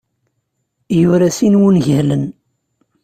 [0.99, 2.23] Yura sin wungalen.